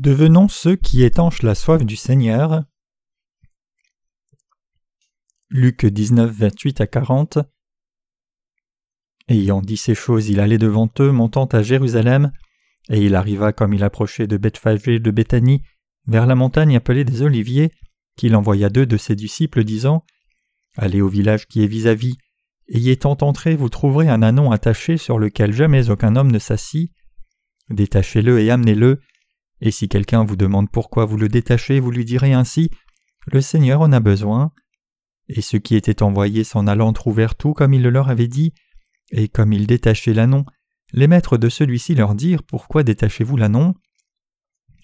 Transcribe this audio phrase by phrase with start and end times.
[0.00, 2.64] Devenons ceux qui étanchent la soif du Seigneur.
[5.50, 7.38] Luc 19, 28 à 40.
[9.28, 12.32] Ayant dit ces choses, il allait devant eux, montant à Jérusalem,
[12.88, 15.64] et il arriva comme il approchait de Bethphage de Béthanie,
[16.06, 17.70] vers la montagne appelée des Oliviers,
[18.16, 20.06] qu'il envoya deux de ses disciples, disant
[20.78, 22.16] Allez au village qui est vis-à-vis,
[22.68, 26.38] et y étant entré, vous trouverez un anon attaché sur lequel jamais aucun homme ne
[26.38, 26.90] s'assit.
[27.68, 28.98] Détachez-le et amenez-le,
[29.60, 32.70] et si quelqu'un vous demande pourquoi vous le détachez, vous lui direz ainsi
[33.26, 34.52] Le Seigneur en a besoin.
[35.28, 38.52] Et ceux qui étaient envoyés s'en allant trouvèrent tout comme il le leur avait dit,
[39.10, 40.44] et comme ils détachaient l'anon,
[40.92, 43.74] les maîtres de celui-ci leur dirent Pourquoi détachez-vous l'anon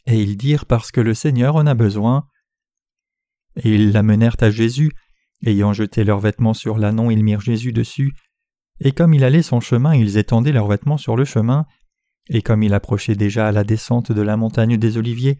[0.06, 2.28] Et ils dirent Parce que le Seigneur en a besoin.
[3.56, 4.92] Et ils l'amenèrent à Jésus,
[5.44, 8.12] ayant jeté leurs vêtements sur l'anon, ils mirent Jésus dessus,
[8.80, 11.66] et comme il allait son chemin, ils étendaient leurs vêtements sur le chemin,
[12.28, 15.38] et comme il approchait déjà à la descente de la montagne des Oliviers,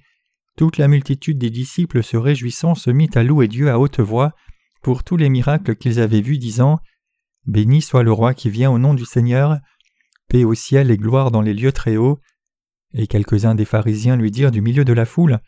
[0.56, 4.34] toute la multitude des disciples se réjouissant se mit à louer Dieu à haute voix
[4.82, 6.78] pour tous les miracles qu'ils avaient vus, disant
[7.46, 9.58] Béni soit le roi qui vient au nom du Seigneur,
[10.28, 12.20] paix au ciel et gloire dans les lieux très hauts.
[12.92, 15.40] Et quelques-uns des pharisiens lui dirent du milieu de la foule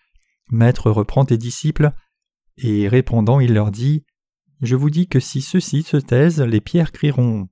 [0.51, 1.93] Maître, reprends tes disciples.
[2.57, 4.05] Et répondant, il leur dit
[4.61, 7.49] Je vous dis que si ceux-ci se taisent, les pierres crieront.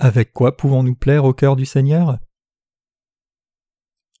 [0.00, 2.18] Avec quoi pouvons-nous plaire au cœur du Seigneur?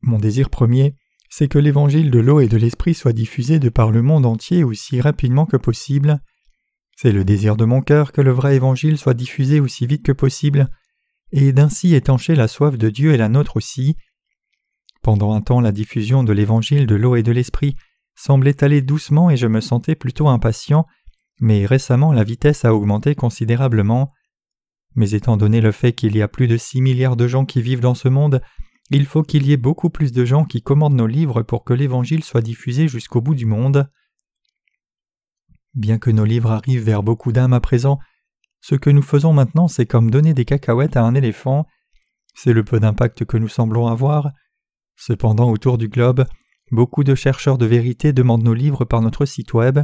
[0.02, 0.96] Mon désir premier,
[1.30, 4.64] c'est que l'évangile de l'eau et de l'esprit soit diffusé de par le monde entier
[4.64, 6.20] aussi rapidement que possible.
[6.96, 10.10] C'est le désir de mon cœur que le vrai évangile soit diffusé aussi vite que
[10.10, 10.68] possible,
[11.30, 13.96] et d'ainsi étancher la soif de Dieu et la nôtre aussi.
[15.02, 17.76] Pendant un temps la diffusion de l'évangile de l'eau et de l'esprit
[18.16, 20.86] semblait aller doucement et je me sentais plutôt impatient,
[21.40, 24.12] mais récemment la vitesse a augmenté considérablement.
[24.98, 27.62] Mais étant donné le fait qu'il y a plus de six milliards de gens qui
[27.62, 28.42] vivent dans ce monde,
[28.90, 31.72] il faut qu'il y ait beaucoup plus de gens qui commandent nos livres pour que
[31.72, 33.88] l'Évangile soit diffusé jusqu'au bout du monde.
[35.72, 38.00] Bien que nos livres arrivent vers beaucoup d'âmes à présent,
[38.60, 41.68] ce que nous faisons maintenant c'est comme donner des cacahuètes à un éléphant,
[42.34, 44.32] c'est le peu d'impact que nous semblons avoir.
[44.96, 46.26] Cependant autour du globe,
[46.72, 49.78] beaucoup de chercheurs de vérité demandent nos livres par notre site web.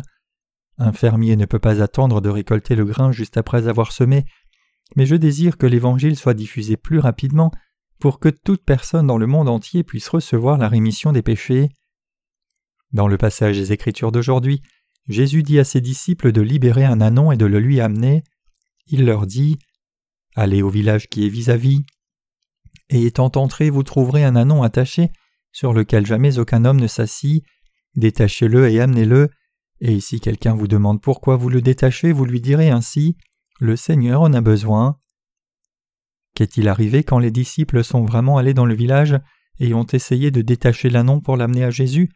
[0.77, 4.25] Un fermier ne peut pas attendre de récolter le grain juste après avoir semé
[4.97, 7.51] mais je désire que l'Évangile soit diffusé plus rapidement
[7.99, 11.71] pour que toute personne dans le monde entier puisse recevoir la rémission des péchés.
[12.93, 14.63] Dans le passage des Écritures d'aujourd'hui,
[15.09, 18.25] Jésus dit à ses disciples de libérer un anon et de le lui amener.
[18.87, 19.59] Il leur dit
[20.37, 21.85] Allez au village qui est vis-à-vis,
[22.91, 25.11] et étant entré, vous trouverez un anon attaché
[25.53, 27.45] sur lequel jamais aucun homme ne s'assit.
[27.97, 29.31] Détachez-le et amenez-le,
[29.81, 33.17] et si quelqu'un vous demande pourquoi vous le détachez, vous lui direz ainsi
[33.65, 35.01] le Seigneur en a besoin.
[36.35, 39.19] Qu'est-il arrivé quand les disciples sont vraiment allés dans le village
[39.59, 42.11] et ont essayé de détacher l'anon pour l'amener à Jésus?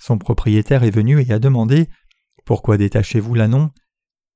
[0.00, 1.88] Son propriétaire est venu et a demandé
[2.44, 3.70] Pourquoi détachez-vous l'anon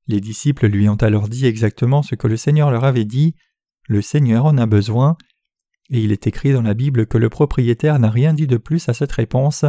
[0.07, 3.35] Les disciples lui ont alors dit exactement ce que le Seigneur leur avait dit
[3.89, 5.17] Le Seigneur en a besoin.
[5.91, 8.89] Et il est écrit dans la Bible que le propriétaire n'a rien dit de plus
[8.91, 9.65] à cette réponse.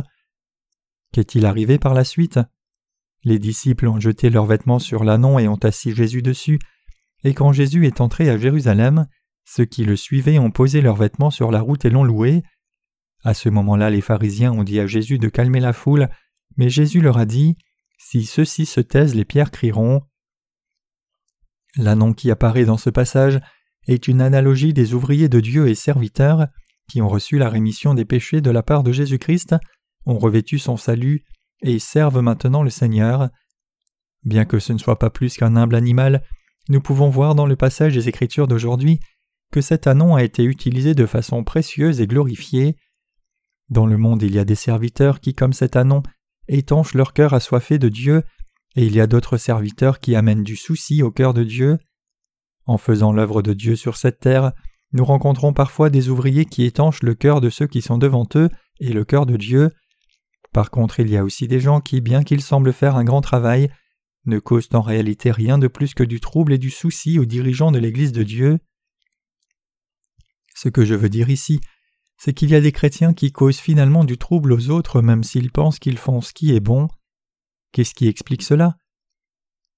[1.13, 2.39] Qu'est-il arrivé par la suite?
[3.23, 6.59] Les disciples ont jeté leurs vêtements sur l'ânon et ont assis Jésus dessus,
[7.23, 9.07] et quand Jésus est entré à Jérusalem,
[9.45, 12.43] ceux qui le suivaient ont posé leurs vêtements sur la route et l'ont loué.
[13.23, 16.07] À ce moment-là, les pharisiens ont dit à Jésus de calmer la foule,
[16.55, 17.57] mais Jésus leur a dit
[17.97, 20.01] Si ceux-ci se taisent, les pierres crieront.
[21.75, 23.39] L'ânon qui apparaît dans ce passage
[23.87, 26.47] est une analogie des ouvriers de Dieu et serviteurs
[26.89, 29.55] qui ont reçu la rémission des péchés de la part de Jésus-Christ,
[30.05, 31.23] ont revêtu son salut
[31.61, 33.29] et servent maintenant le Seigneur.
[34.23, 36.23] Bien que ce ne soit pas plus qu'un humble animal,
[36.69, 38.99] nous pouvons voir dans le passage des Écritures d'aujourd'hui
[39.51, 42.75] que cet anon a été utilisé de façon précieuse et glorifiée.
[43.69, 46.03] Dans le monde il y a des serviteurs qui, comme cet anon,
[46.47, 48.23] étanchent leur cœur assoiffé de Dieu,
[48.75, 51.79] et il y a d'autres serviteurs qui amènent du souci au cœur de Dieu.
[52.65, 54.51] En faisant l'œuvre de Dieu sur cette terre,
[54.91, 58.49] nous rencontrons parfois des ouvriers qui étanchent le cœur de ceux qui sont devant eux
[58.79, 59.71] et le cœur de Dieu,
[60.51, 63.21] par contre, il y a aussi des gens qui, bien qu'ils semblent faire un grand
[63.21, 63.71] travail,
[64.25, 67.71] ne causent en réalité rien de plus que du trouble et du souci aux dirigeants
[67.71, 68.59] de l'Église de Dieu.
[70.55, 71.59] Ce que je veux dire ici,
[72.17, 75.51] c'est qu'il y a des chrétiens qui causent finalement du trouble aux autres même s'ils
[75.51, 76.89] pensent qu'ils font ce qui est bon.
[77.71, 78.75] Qu'est-ce qui explique cela?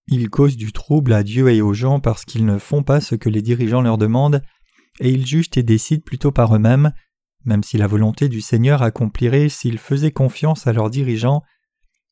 [0.08, 3.16] Ils causent du trouble à Dieu et aux gens parce qu'ils ne font pas ce
[3.16, 4.42] que les dirigeants leur demandent,
[5.00, 6.94] et ils jugent et décident plutôt par eux-mêmes,
[7.46, 11.44] même si la volonté du Seigneur accomplirait s'ils faisaient confiance à leurs dirigeants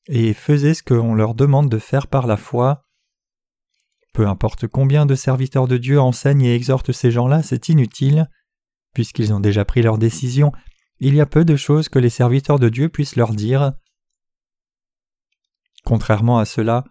[0.07, 2.85] et faisaient ce qu'on leur demande de faire par la foi.
[4.13, 8.29] Peu importe combien de serviteurs de Dieu enseignent et exhortent ces gens-là, c'est inutile.
[8.93, 10.51] Puisqu'ils ont déjà pris leur décision,
[10.99, 13.73] il y a peu de choses que les serviteurs de Dieu puissent leur dire.
[15.85, 16.83] Contrairement à cela,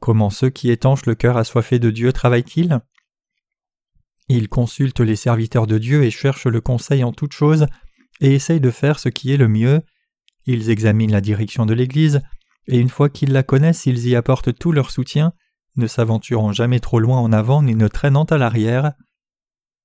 [0.00, 2.80] comment ceux qui étanchent le cœur assoiffé de Dieu travaillent-ils?
[4.28, 7.66] Ils consultent les serviteurs de Dieu et cherchent le conseil en toutes choses
[8.20, 9.82] et essayent de faire ce qui est le mieux.
[10.46, 12.22] Ils examinent la direction de l'Église,
[12.66, 15.32] et une fois qu'ils la connaissent, ils y apportent tout leur soutien,
[15.76, 18.92] ne s'aventurant jamais trop loin en avant ni ne traînant à l'arrière.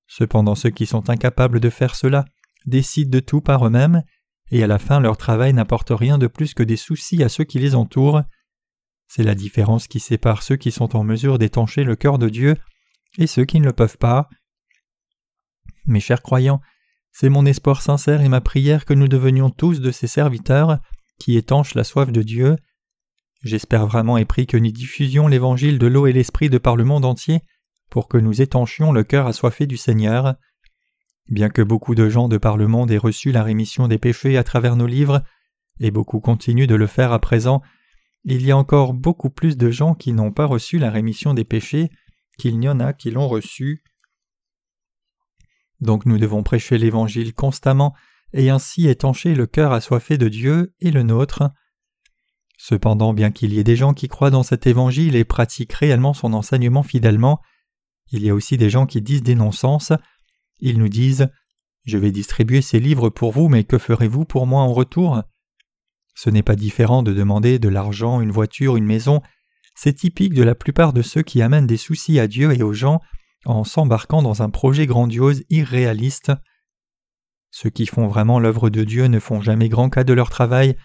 [0.07, 2.25] Cependant ceux qui sont incapables de faire cela
[2.65, 4.03] décident de tout par eux-mêmes,
[4.51, 7.43] et à la fin leur travail n'apporte rien de plus que des soucis à ceux
[7.43, 8.21] qui les entourent.
[9.07, 12.55] C'est la différence qui sépare ceux qui sont en mesure d'étancher le cœur de Dieu
[13.19, 14.29] et ceux qui ne le peuvent pas.
[15.85, 16.61] Mes chers croyants,
[17.11, 20.79] c'est mon espoir sincère et ma prière que nous devenions tous de ces serviteurs
[21.19, 22.55] qui étanchent la soif de Dieu.
[23.43, 26.85] J'espère vraiment et prie que nous diffusions l'évangile de l'eau et l'esprit de par le
[26.85, 27.41] monde entier
[27.89, 30.35] pour que nous étanchions le cœur assoiffé du Seigneur.
[31.27, 34.37] Bien que beaucoup de gens de par le monde aient reçu la rémission des péchés
[34.37, 35.23] à travers nos livres,
[35.79, 37.61] et beaucoup continuent de le faire à présent,
[38.23, 41.45] il y a encore beaucoup plus de gens qui n'ont pas reçu la rémission des
[41.45, 41.89] péchés
[42.39, 43.83] qu'il n'y en a qui l'ont reçu.
[45.79, 47.93] Donc nous devons prêcher l'Évangile constamment
[48.33, 51.51] et ainsi étancher le cœur assoiffé de Dieu et le nôtre.
[52.57, 56.13] Cependant, bien qu'il y ait des gens qui croient dans cet Évangile et pratiquent réellement
[56.13, 57.41] son enseignement fidèlement,
[58.11, 59.93] il y a aussi des gens qui disent des non-sens.
[60.59, 61.29] Ils nous disent
[61.85, 65.21] Je vais distribuer ces livres pour vous, mais que ferez-vous pour moi en retour?
[66.15, 69.21] Ce n'est pas différent de demander de l'argent, une voiture, une maison.
[69.81, 72.73] C'est typique de la plupart de ceux qui amènent des soucis à Dieu et aux
[72.73, 72.99] gens
[73.45, 76.33] en s'embarquant dans un projet grandiose irréaliste.
[77.49, 80.75] Ceux qui font vraiment l'œuvre de Dieu ne font jamais grand cas de leur travail.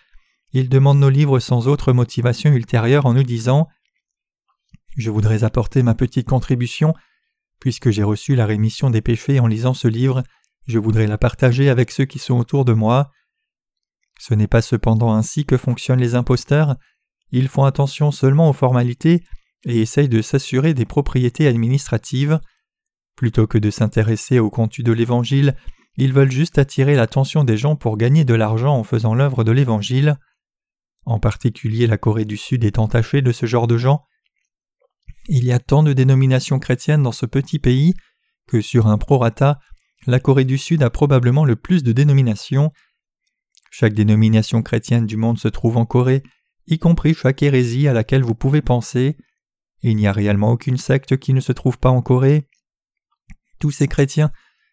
[0.52, 3.66] Ils demandent nos livres sans autre motivation ultérieure en nous disant
[4.96, 6.94] Je voudrais apporter ma petite contribution
[7.58, 10.22] Puisque j'ai reçu la rémission des péchés en lisant ce livre,
[10.68, 13.10] je voudrais la partager avec ceux qui sont autour de moi.
[14.20, 16.76] Ce n'est pas cependant ainsi que fonctionnent les imposteurs.
[17.30, 19.22] Ils font attention seulement aux formalités
[19.64, 22.40] et essayent de s'assurer des propriétés administratives.
[23.16, 25.56] Plutôt que de s'intéresser au contenu de l'Évangile,
[25.96, 29.52] ils veulent juste attirer l'attention des gens pour gagner de l'argent en faisant l'œuvre de
[29.52, 30.16] l'Évangile.
[31.06, 34.04] En particulier la Corée du Sud est entachée de ce genre de gens.
[35.28, 37.94] Il y a tant de dénominations chrétiennes dans ce petit pays
[38.46, 39.58] que sur un prorata,
[40.06, 42.72] la Corée du Sud a probablement le plus de dénominations.
[43.70, 46.22] Chaque dénomination chrétienne du monde se trouve en Corée,
[46.66, 49.16] y compris chaque hérésie à laquelle vous pouvez penser.
[49.82, 52.48] Il n'y a réellement aucune secte qui ne se trouve pas en Corée.
[53.58, 54.30] Tous ces chrétiens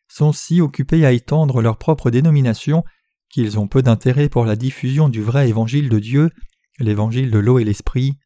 [0.08, 2.84] sont si occupés à étendre leur propre dénomination
[3.30, 6.30] qu'ils ont peu d'intérêt pour la diffusion du vrai évangile de Dieu,
[6.80, 8.18] l'évangile de l'eau et l'esprit.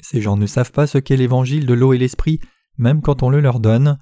[0.00, 2.40] Ces gens ne savent pas ce qu'est l'évangile de l'eau et l'esprit,
[2.76, 3.98] même quand on le leur donne.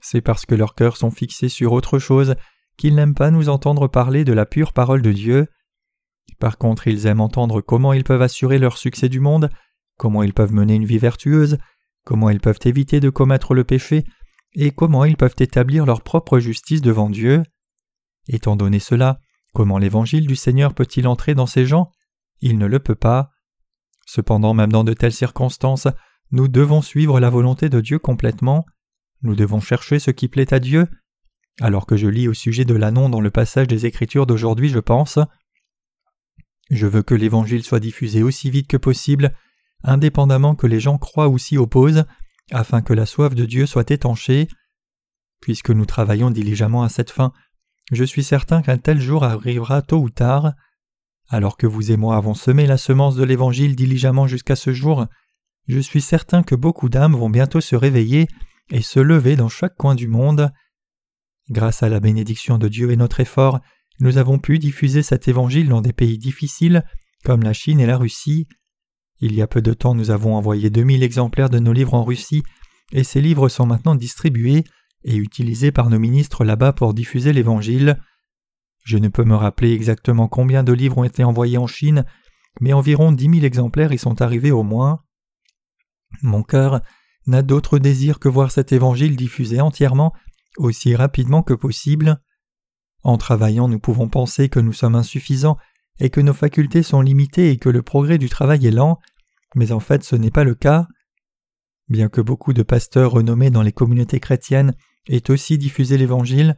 [0.00, 2.36] C'est parce que leurs cœurs sont fixés sur autre chose
[2.76, 5.48] qu'ils n'aiment pas nous entendre parler de la pure parole de Dieu.
[6.38, 9.50] Par contre, ils aiment entendre comment ils peuvent assurer leur succès du monde,
[9.96, 11.58] comment ils peuvent mener une vie vertueuse,
[12.04, 14.04] comment ils peuvent éviter de commettre le péché,
[14.54, 17.42] et comment ils peuvent établir leur propre justice devant Dieu.
[18.28, 19.20] Étant donné cela,
[19.52, 21.90] comment l'évangile du Seigneur peut-il entrer dans ces gens?
[22.40, 23.30] Il ne le peut pas.
[24.06, 25.88] Cependant, même dans de telles circonstances,
[26.30, 28.64] nous devons suivre la volonté de Dieu complètement.
[29.22, 30.86] Nous devons chercher ce qui plaît à Dieu.
[31.60, 34.78] Alors que je lis au sujet de l'annon dans le passage des Écritures d'aujourd'hui, je
[34.78, 35.18] pense
[36.70, 39.32] Je veux que l'Évangile soit diffusé aussi vite que possible,
[39.82, 42.04] indépendamment que les gens croient ou s'y opposent,
[42.50, 44.48] afin que la soif de Dieu soit étanchée.
[45.40, 47.32] Puisque nous travaillons diligemment à cette fin,
[47.92, 50.52] je suis certain qu'un tel jour arrivera tôt ou tard.
[51.28, 55.06] Alors que vous et moi avons semé la semence de l'Évangile diligemment jusqu'à ce jour,
[55.68, 58.26] je suis certain que beaucoup d'âmes vont bientôt se réveiller
[58.70, 60.50] et se lever dans chaque coin du monde.
[61.50, 63.60] Grâce à la bénédiction de Dieu et notre effort,
[64.00, 66.84] nous avons pu diffuser cet Évangile dans des pays difficiles
[67.24, 68.46] comme la Chine et la Russie.
[69.20, 72.04] Il y a peu de temps nous avons envoyé 2000 exemplaires de nos livres en
[72.04, 72.42] Russie,
[72.92, 74.64] et ces livres sont maintenant distribués
[75.04, 78.00] et utilisés par nos ministres là-bas pour diffuser l'Évangile.
[78.84, 82.04] Je ne peux me rappeler exactement combien de livres ont été envoyés en Chine,
[82.60, 85.02] mais environ dix mille exemplaires y sont arrivés au moins.
[86.22, 86.80] Mon cœur
[87.26, 90.12] n'a d'autre désir que voir cet évangile diffusé entièrement,
[90.56, 92.20] aussi rapidement que possible.
[93.02, 95.56] En travaillant, nous pouvons penser que nous sommes insuffisants
[96.00, 98.98] et que nos facultés sont limitées et que le progrès du travail est lent,
[99.54, 100.86] mais en fait ce n'est pas le cas.
[101.88, 104.74] Bien que beaucoup de pasteurs renommés dans les communautés chrétiennes
[105.08, 106.56] aient aussi diffusé l'Évangile,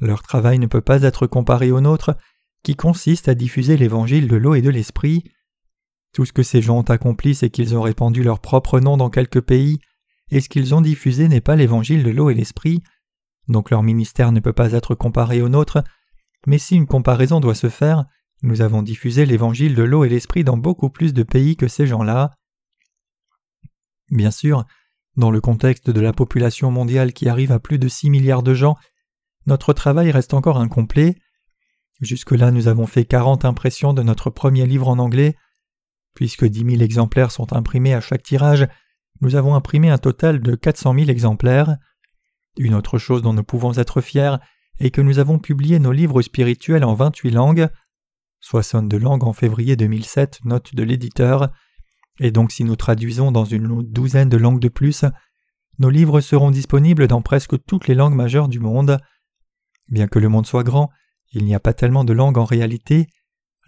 [0.00, 2.16] leur travail ne peut pas être comparé au nôtre,
[2.62, 5.24] qui consiste à diffuser l'évangile de l'eau et de l'esprit.
[6.12, 9.10] Tout ce que ces gens ont accompli, c'est qu'ils ont répandu leur propre nom dans
[9.10, 9.78] quelques pays,
[10.30, 12.82] et ce qu'ils ont diffusé n'est pas l'évangile de l'eau et l'esprit.
[13.48, 15.82] Donc leur ministère ne peut pas être comparé au nôtre,
[16.46, 18.04] mais si une comparaison doit se faire,
[18.42, 21.86] nous avons diffusé l'évangile de l'eau et l'esprit dans beaucoup plus de pays que ces
[21.86, 22.34] gens-là.
[24.10, 24.64] Bien sûr,
[25.16, 28.54] dans le contexte de la population mondiale qui arrive à plus de 6 milliards de
[28.54, 28.76] gens,
[29.46, 31.16] notre travail reste encore incomplet.
[32.00, 35.36] Jusque-là, nous avons fait 40 impressions de notre premier livre en anglais.
[36.14, 38.68] Puisque 10 000 exemplaires sont imprimés à chaque tirage,
[39.20, 41.76] nous avons imprimé un total de 400 000 exemplaires.
[42.56, 44.36] Une autre chose dont nous pouvons être fiers
[44.78, 47.68] est que nous avons publié nos livres spirituels en 28 langues.
[48.40, 51.50] 62 langues en février 2007, note de l'éditeur.
[52.20, 55.04] Et donc si nous traduisons dans une douzaine de langues de plus,
[55.78, 58.98] nos livres seront disponibles dans presque toutes les langues majeures du monde.
[59.88, 60.90] Bien que le monde soit grand,
[61.32, 63.06] il n'y a pas tellement de langues en réalité.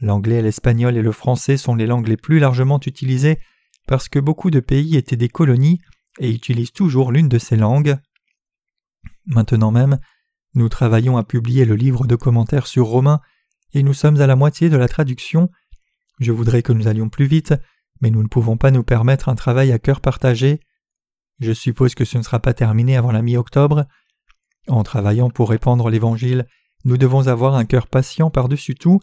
[0.00, 3.38] L'anglais, l'espagnol et le français sont les langues les plus largement utilisées
[3.86, 5.80] parce que beaucoup de pays étaient des colonies
[6.18, 7.96] et utilisent toujours l'une de ces langues.
[9.26, 9.98] Maintenant même,
[10.54, 13.20] nous travaillons à publier le livre de commentaires sur Romain
[13.72, 15.50] et nous sommes à la moitié de la traduction.
[16.18, 17.54] Je voudrais que nous allions plus vite,
[18.00, 20.60] mais nous ne pouvons pas nous permettre un travail à cœur partagé.
[21.38, 23.86] Je suppose que ce ne sera pas terminé avant la mi-octobre.
[24.68, 26.46] En travaillant pour répandre l'Évangile,
[26.84, 29.00] nous devons avoir un cœur patient par-dessus tout.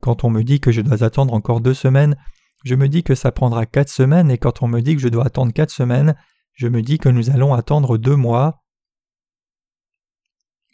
[0.00, 2.16] Quand on me dit que je dois attendre encore deux semaines,
[2.64, 5.08] je me dis que ça prendra quatre semaines, et quand on me dit que je
[5.08, 6.16] dois attendre quatre semaines,
[6.54, 8.62] je me dis que nous allons attendre deux mois.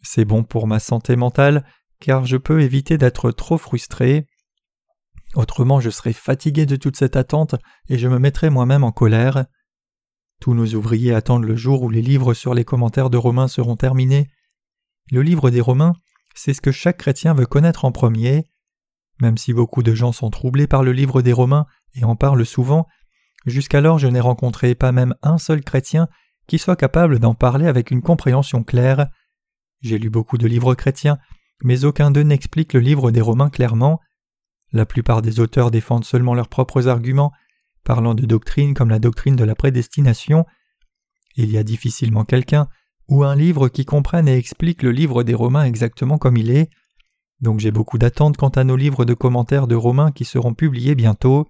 [0.05, 1.65] C'est bon pour ma santé mentale,
[1.99, 4.27] car je peux éviter d'être trop frustré.
[5.35, 7.57] Autrement je serais fatigué de toute cette attente
[7.89, 9.47] et je me mettrais moi-même en colère.
[10.41, 13.77] Tous nos ouvriers attendent le jour où les livres sur les commentaires de Romains seront
[13.77, 14.29] terminés.
[15.11, 15.95] Le livre des Romains,
[16.35, 18.45] c'est ce que chaque chrétien veut connaître en premier.
[19.21, 22.45] Même si beaucoup de gens sont troublés par le livre des Romains et en parlent
[22.45, 22.87] souvent,
[23.47, 26.09] jusqu'alors je n'ai rencontré pas même un seul chrétien
[26.47, 29.09] qui soit capable d'en parler avec une compréhension claire.
[29.85, 31.19] J'ai lu beaucoup de livres chrétiens,
[31.63, 34.01] mais aucun d'eux n'explique le livre des Romains clairement.
[34.73, 37.33] La plupart des auteurs défendent seulement leurs propres arguments,
[37.85, 40.47] parlant de doctrines comme la doctrine de la prédestination.
[41.37, 42.67] Il y a difficilement quelqu'un
[43.09, 46.71] ou un livre qui comprenne et explique le livre des Romains exactement comme il est.
[47.43, 50.95] Donc j'ai beaucoup d'attentes quant à nos livres de commentaires de Romains qui seront publiés
[50.95, 51.47] bientôt.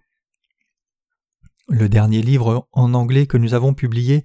[1.68, 4.24] Le dernier livre en anglais que nous avons publié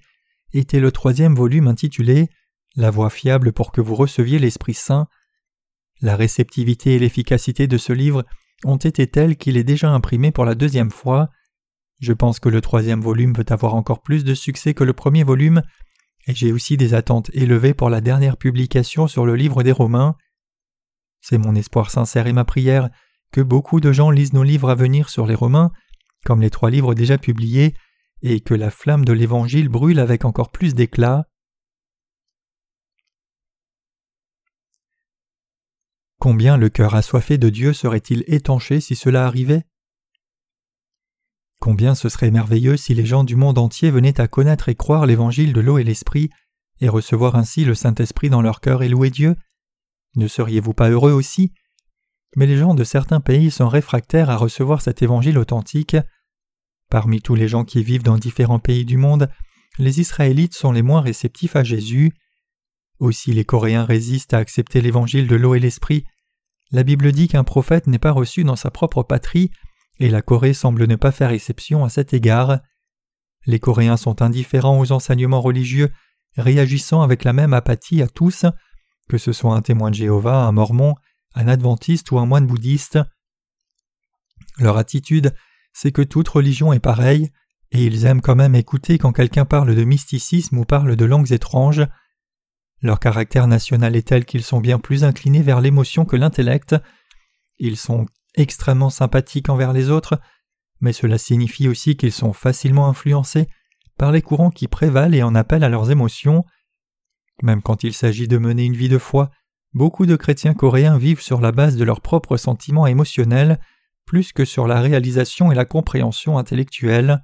[0.51, 2.31] était le troisième volume intitulé
[2.75, 5.07] La voie fiable pour que vous receviez l'Esprit Saint.
[6.01, 8.23] La réceptivité et l'efficacité de ce livre
[8.63, 11.29] ont été tels qu'il est déjà imprimé pour la deuxième fois.
[11.99, 15.23] Je pense que le troisième volume peut avoir encore plus de succès que le premier
[15.23, 15.61] volume,
[16.27, 20.15] et j'ai aussi des attentes élevées pour la dernière publication sur le livre des Romains.
[21.21, 22.89] C'est mon espoir sincère et ma prière
[23.31, 25.71] que beaucoup de gens lisent nos livres à venir sur les Romains,
[26.25, 27.73] comme les trois livres déjà publiés,
[28.21, 31.25] et que la flamme de l'Évangile brûle avec encore plus d'éclat.
[36.19, 39.63] Combien le cœur assoiffé de Dieu serait-il étanché si cela arrivait?
[41.61, 45.05] Combien ce serait merveilleux si les gens du monde entier venaient à connaître et croire
[45.05, 46.29] l'évangile de l'eau et l'esprit,
[46.81, 49.37] et recevoir ainsi le Saint-Esprit dans leur cœur et louer Dieu?
[50.15, 51.53] Ne seriez-vous pas heureux aussi?
[52.35, 55.95] Mais les gens de certains pays sont réfractaires à recevoir cet évangile authentique.
[56.89, 59.29] Parmi tous les gens qui vivent dans différents pays du monde,
[59.77, 62.13] les Israélites sont les moins réceptifs à Jésus.
[62.99, 66.05] Aussi les Coréens résistent à accepter l'évangile de l'eau et l'esprit.
[66.71, 69.51] La Bible dit qu'un prophète n'est pas reçu dans sa propre patrie,
[69.99, 72.59] et la Corée semble ne pas faire exception à cet égard.
[73.45, 75.91] Les Coréens sont indifférents aux enseignements religieux,
[76.37, 78.45] réagissant avec la même apathie à tous,
[79.07, 80.95] que ce soit un témoin de Jéhovah, un mormon,
[81.35, 82.99] un adventiste ou un moine bouddhiste.
[84.57, 85.33] Leur attitude,
[85.73, 87.31] c'est que toute religion est pareille,
[87.71, 91.31] et ils aiment quand même écouter quand quelqu'un parle de mysticisme ou parle de langues
[91.31, 91.85] étranges.
[92.81, 96.75] Leur caractère national est tel qu'ils sont bien plus inclinés vers l'émotion que l'intellect.
[97.57, 98.05] Ils sont
[98.35, 100.19] extrêmement sympathiques envers les autres,
[100.79, 103.47] mais cela signifie aussi qu'ils sont facilement influencés
[103.97, 106.45] par les courants qui prévalent et en appellent à leurs émotions.
[107.43, 109.29] Même quand il s'agit de mener une vie de foi,
[109.73, 113.59] beaucoup de chrétiens coréens vivent sur la base de leurs propres sentiments émotionnels
[114.05, 117.23] plus que sur la réalisation et la compréhension intellectuelle.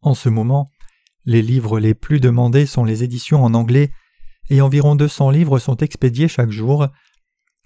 [0.00, 0.70] En ce moment,
[1.28, 3.90] les livres les plus demandés sont les éditions en anglais,
[4.48, 6.88] et environ 200 livres sont expédiés chaque jour.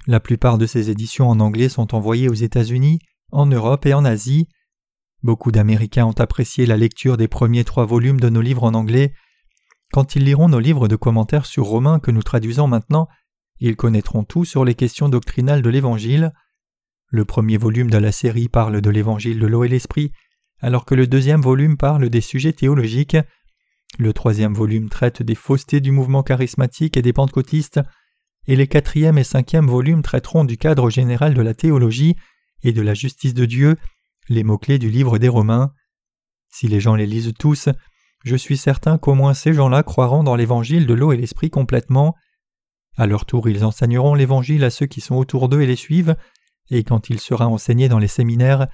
[0.09, 2.99] La plupart de ces éditions en anglais sont envoyées aux États-Unis,
[3.31, 4.49] en Europe et en Asie.
[5.23, 9.15] Beaucoup d'Américains ont apprécié la lecture des premiers trois volumes de nos livres en anglais.
[9.93, 13.07] Quand ils liront nos livres de commentaires sur Romains que nous traduisons maintenant,
[13.61, 16.33] ils connaîtront tout sur les questions doctrinales de l'Évangile.
[17.11, 20.11] Le premier volume de la série parle de l'Évangile de l'eau et l'Esprit,
[20.59, 23.17] alors que le deuxième volume parle des sujets théologiques,
[23.99, 27.81] Le troisième volume traite des faussetés du mouvement charismatique et des pentecôtistes,
[28.47, 32.17] et les quatrième et cinquième volumes traiteront du cadre général de la théologie
[32.63, 33.77] et de la justice de Dieu,
[34.29, 35.73] les mots-clés du livre des Romains.
[36.49, 37.69] Si les gens les lisent tous,
[38.25, 42.15] je suis certain qu'au moins ces gens-là croiront dans l'évangile de l'eau et l'esprit complètement.
[42.97, 46.17] À leur tour, ils enseigneront l'évangile à ceux qui sont autour d'eux et les suivent,
[46.71, 48.69] et quand il sera enseigné dans les séminaires,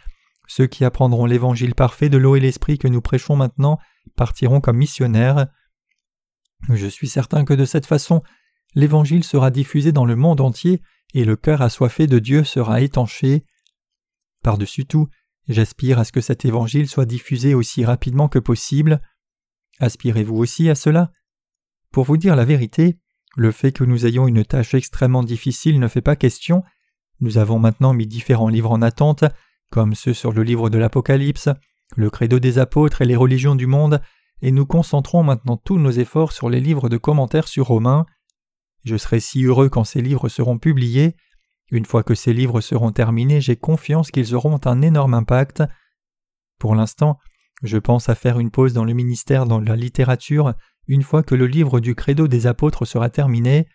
[0.48, 3.78] ceux qui apprendront l'évangile parfait de l'eau et l'esprit que nous prêchons maintenant
[4.16, 5.46] partiront comme missionnaires.
[6.70, 8.22] Je suis certain que de cette façon,
[8.74, 10.82] l'évangile sera diffusé dans le monde entier
[11.14, 13.44] et le cœur assoiffé de Dieu sera étanché.
[14.42, 15.08] Par-dessus tout,
[15.48, 19.00] j'aspire à ce que cet évangile soit diffusé aussi rapidement que possible.
[19.80, 21.12] Aspirez-vous aussi à cela?
[21.92, 22.98] Pour vous dire la vérité,
[23.36, 26.64] le fait que nous ayons une tâche extrêmement difficile ne fait pas question.
[27.20, 29.24] Nous avons maintenant mis différents livres en attente,
[29.70, 31.48] comme ceux sur le livre de l'Apocalypse,
[31.96, 34.00] le credo des apôtres et les religions du monde,
[34.42, 38.06] et nous concentrons maintenant tous nos efforts sur les livres de commentaires sur Romains.
[38.84, 41.16] Je serai si heureux quand ces livres seront publiés.
[41.70, 45.62] Une fois que ces livres seront terminés, j'ai confiance qu'ils auront un énorme impact.
[46.58, 47.18] Pour l'instant,
[47.62, 50.54] je pense à faire une pause dans le ministère dans la littérature
[50.86, 53.68] une fois que le livre du Credo des apôtres sera terminé.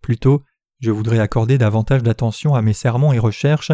[0.00, 0.42] Plutôt,
[0.80, 3.72] je voudrais accorder davantage d'attention à mes sermons et recherches.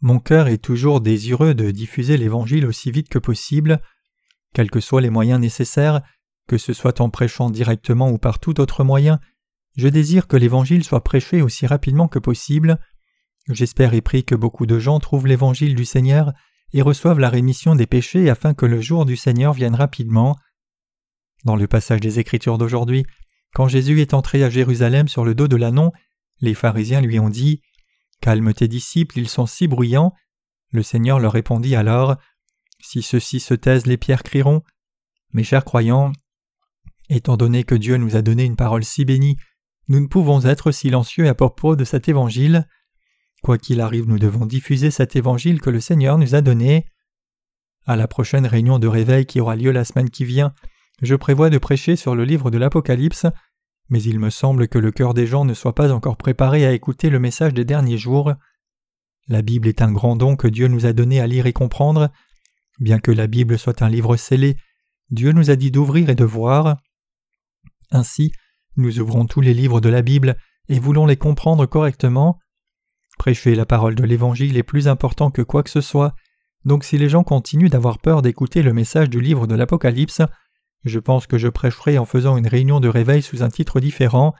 [0.00, 3.80] Mon cœur est toujours désireux de diffuser l'Évangile aussi vite que possible.
[4.54, 6.00] Quels que soient les moyens nécessaires,
[6.48, 9.20] que ce soit en prêchant directement ou par tout autre moyen,
[9.76, 12.78] je désire que l'Évangile soit prêché aussi rapidement que possible.
[13.48, 16.32] J'espère et prie que beaucoup de gens trouvent l'Évangile du Seigneur
[16.72, 20.36] et reçoivent la rémission des péchés afin que le jour du Seigneur vienne rapidement.
[21.44, 23.04] Dans le passage des Écritures d'aujourd'hui,
[23.54, 25.92] quand Jésus est entré à Jérusalem sur le dos de l'ânon,
[26.40, 27.62] les pharisiens lui ont dit
[28.20, 30.12] Calme tes disciples, ils sont si bruyants.
[30.72, 32.16] Le Seigneur leur répondit alors
[32.80, 34.62] Si ceux-ci se taisent, les pierres crieront.
[35.32, 36.12] Mes chers croyants,
[37.08, 39.36] étant donné que Dieu nous a donné une parole si bénie,
[39.88, 42.66] nous ne pouvons être silencieux à propos de cet évangile.
[43.42, 46.86] Quoi qu'il arrive, nous devons diffuser cet évangile que le Seigneur nous a donné.
[47.86, 50.52] À la prochaine réunion de réveil qui aura lieu la semaine qui vient,
[51.02, 53.26] je prévois de prêcher sur le livre de l'Apocalypse,
[53.90, 56.72] mais il me semble que le cœur des gens ne soit pas encore préparé à
[56.72, 58.32] écouter le message des derniers jours.
[59.28, 62.10] La Bible est un grand don que Dieu nous a donné à lire et comprendre.
[62.78, 64.56] Bien que la Bible soit un livre scellé,
[65.10, 66.78] Dieu nous a dit d'ouvrir et de voir.
[67.90, 68.32] Ainsi,
[68.76, 70.36] nous ouvrons tous les livres de la Bible
[70.68, 72.38] et voulons les comprendre correctement.
[73.18, 76.14] Prêcher la parole de l'Évangile est plus important que quoi que ce soit,
[76.64, 80.22] donc si les gens continuent d'avoir peur d'écouter le message du livre de l'Apocalypse,
[80.84, 84.34] je pense que je prêcherai en faisant une réunion de réveil sous un titre différent.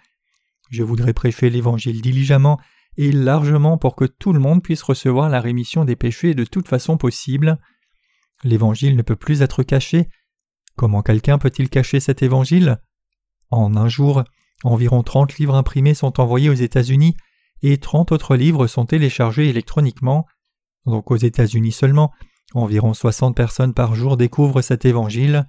[0.70, 2.58] Je voudrais prêcher l'Évangile diligemment
[2.96, 6.68] et largement pour que tout le monde puisse recevoir la rémission des péchés de toute
[6.68, 7.58] façon possible.
[8.42, 10.08] L'Évangile ne peut plus être caché.
[10.76, 12.78] Comment quelqu'un peut-il cacher cet Évangile?
[13.50, 14.24] En un jour,
[14.64, 17.16] environ trente livres imprimés sont envoyés aux États-Unis
[17.62, 20.26] et trente autres livres sont téléchargés électroniquement.
[20.86, 22.12] Donc aux États-Unis seulement,
[22.54, 25.46] environ soixante personnes par jour découvrent cet évangile.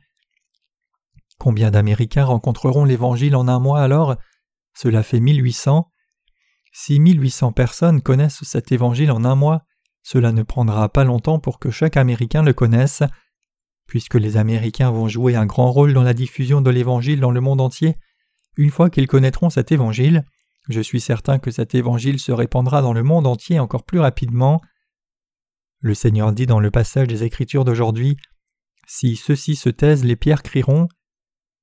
[1.41, 4.15] Combien d'Américains rencontreront l'évangile en un mois alors?
[4.75, 5.91] Cela fait 1800.
[6.71, 9.63] Si 1800 personnes connaissent cet évangile en un mois,
[10.03, 13.01] cela ne prendra pas longtemps pour que chaque Américain le connaisse.
[13.87, 17.41] Puisque les Américains vont jouer un grand rôle dans la diffusion de l'évangile dans le
[17.41, 17.95] monde entier,
[18.55, 20.25] une fois qu'ils connaîtront cet évangile,
[20.69, 24.61] je suis certain que cet évangile se répandra dans le monde entier encore plus rapidement.
[25.79, 28.15] Le Seigneur dit dans le passage des Écritures d'aujourd'hui
[28.85, 30.87] Si ceux-ci se taisent, les pierres crieront.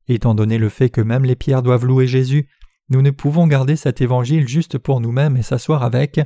[0.08, 2.48] Étant donné le fait que même les pierres doivent louer Jésus,
[2.88, 6.20] nous ne pouvons garder cet évangile juste pour nous-mêmes et s'asseoir avec.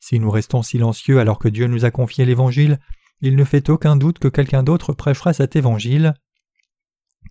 [0.00, 2.78] Si nous restons silencieux alors que Dieu nous a confié l'évangile,
[3.20, 6.14] il ne fait aucun doute que quelqu'un d'autre prêchera cet évangile.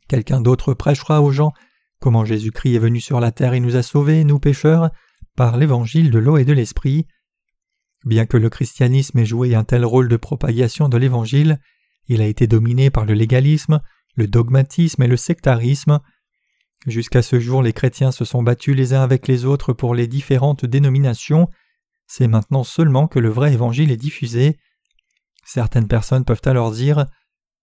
[0.07, 1.53] Quelqu'un d'autre prêchera aux gens
[1.99, 4.91] comment Jésus-Christ est venu sur la terre et nous a sauvés, nous pécheurs,
[5.35, 7.07] par l'évangile de l'eau et de l'esprit.
[8.05, 11.59] Bien que le christianisme ait joué un tel rôle de propagation de l'évangile,
[12.07, 13.81] il a été dominé par le légalisme,
[14.17, 15.99] le dogmatisme et le sectarisme.
[16.85, 20.07] Jusqu'à ce jour, les chrétiens se sont battus les uns avec les autres pour les
[20.07, 21.49] différentes dénominations.
[22.07, 24.57] C'est maintenant seulement que le vrai évangile est diffusé.
[25.45, 27.05] Certaines personnes peuvent alors dire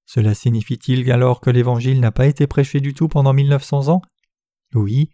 [0.06, 4.02] Cela signifie-t-il alors que l'évangile n'a pas été prêché du tout pendant 1900 ans?
[4.74, 5.10] Oui,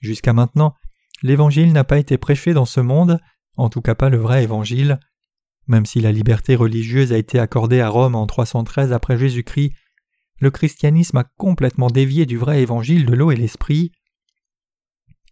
[0.00, 0.74] jusqu'à maintenant,
[1.22, 3.18] l'Évangile n'a pas été prêché dans ce monde,
[3.56, 4.98] en tout cas pas le vrai Évangile.
[5.66, 9.72] Même si la liberté religieuse a été accordée à Rome en 313 après Jésus-Christ,
[10.38, 13.92] le christianisme a complètement dévié du vrai évangile de l'eau et l'esprit.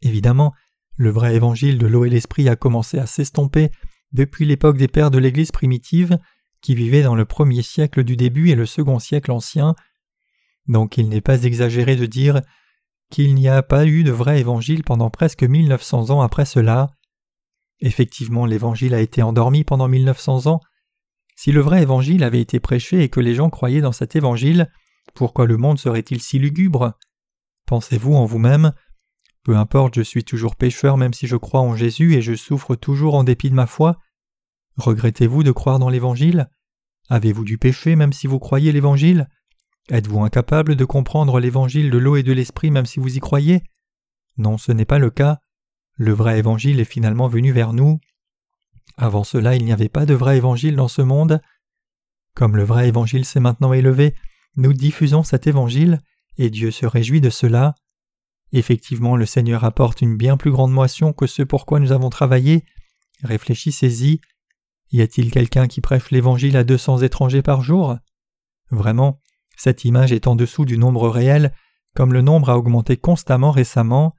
[0.03, 0.53] Évidemment,
[0.97, 3.71] le vrai évangile de l'eau et l'esprit a commencé à s'estomper
[4.13, 6.19] depuis l'époque des pères de l'Église primitive,
[6.61, 9.75] qui vivaient dans le premier siècle du début et le second siècle ancien.
[10.67, 12.41] Donc il n'est pas exagéré de dire
[13.11, 16.91] qu'il n'y a pas eu de vrai évangile pendant presque 1900 ans après cela.
[17.81, 20.61] Effectivement, l'évangile a été endormi pendant 1900 ans.
[21.37, 24.71] Si le vrai évangile avait été prêché et que les gens croyaient dans cet évangile,
[25.15, 26.95] pourquoi le monde serait-il si lugubre?
[27.67, 28.73] Pensez-vous en vous-même?
[29.45, 32.75] Peu importe, je suis toujours pécheur même si je crois en Jésus et je souffre
[32.75, 33.99] toujours en dépit de ma foi.
[34.77, 36.49] Regrettez-vous de croire dans l'Évangile?
[37.09, 39.29] Avez-vous du péché même si vous croyez l'Évangile?
[39.91, 43.63] Êtes-vous incapable de comprendre l'Évangile de l'eau et de l'Esprit même si vous y croyez?
[44.39, 45.41] Non, ce n'est pas le cas.
[45.97, 48.01] Le vrai Évangile est finalement venu vers nous.
[48.97, 51.41] Avant cela, il n'y avait pas de vrai Évangile dans ce monde.
[52.35, 54.15] Comme le vrai Évangile s'est maintenant élevé,
[54.57, 56.01] nous diffusons cet Évangile,
[56.37, 57.75] et Dieu se réjouit de cela.
[58.53, 62.11] Effectivement, le Seigneur apporte une bien plus grande moisson que ce pour quoi nous avons
[62.11, 62.65] travaillé.
[63.23, 64.21] Réfléchissez-y.
[64.91, 67.97] Y a-t-il quelqu'un qui prêche l'Évangile à deux cents étrangers par jour?
[68.71, 69.21] Vraiment,
[69.57, 71.53] cette image est en dessous du nombre réel,
[71.95, 74.15] comme le nombre a augmenté constamment récemment.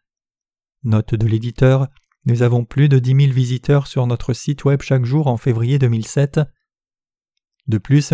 [0.84, 1.88] Note de l'éditeur,
[2.26, 5.78] nous avons plus de dix mille visiteurs sur notre site web chaque jour en février
[5.80, 6.40] 2007.
[7.68, 8.14] De plus,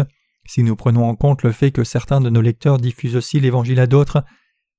[0.51, 3.79] si nous prenons en compte le fait que certains de nos lecteurs diffusent aussi l'Évangile
[3.79, 4.25] à d'autres,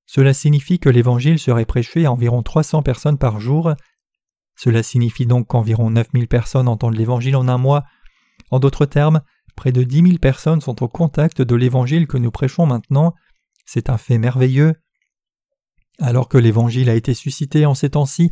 [0.05, 3.73] cela signifie que l'Évangile serait prêché à environ 300 personnes par jour.
[4.55, 7.85] Cela signifie donc qu'environ 9000 personnes entendent l'Évangile en un mois.
[8.51, 9.23] En d'autres termes,
[9.57, 13.15] près de 10 000 personnes sont au contact de l'Évangile que nous prêchons maintenant.
[13.65, 14.75] C'est un fait merveilleux.
[15.99, 18.31] Alors que l'Évangile a été suscité en ces temps-ci,